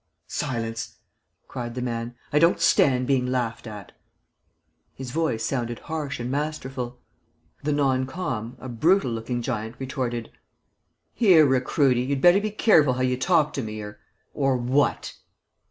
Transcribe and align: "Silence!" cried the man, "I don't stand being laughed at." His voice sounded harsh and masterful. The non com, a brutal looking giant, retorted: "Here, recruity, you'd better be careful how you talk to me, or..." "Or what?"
"Silence!" 0.25 0.97
cried 1.47 1.75
the 1.75 1.81
man, 1.83 2.15
"I 2.33 2.39
don't 2.39 2.59
stand 2.59 3.05
being 3.05 3.27
laughed 3.27 3.67
at." 3.67 3.91
His 4.95 5.11
voice 5.11 5.43
sounded 5.45 5.77
harsh 5.77 6.19
and 6.19 6.31
masterful. 6.31 6.99
The 7.61 7.71
non 7.71 8.07
com, 8.07 8.57
a 8.59 8.67
brutal 8.67 9.11
looking 9.11 9.43
giant, 9.43 9.75
retorted: 9.77 10.31
"Here, 11.13 11.45
recruity, 11.45 12.01
you'd 12.01 12.19
better 12.19 12.41
be 12.41 12.49
careful 12.49 12.93
how 12.93 13.03
you 13.03 13.15
talk 13.15 13.53
to 13.53 13.61
me, 13.61 13.79
or..." 13.79 13.99
"Or 14.33 14.57
what?" 14.57 15.13